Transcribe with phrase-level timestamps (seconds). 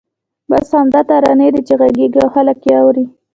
[0.49, 3.05] بس همدا ترانې دي چې غږېږي او خلک یې اوري.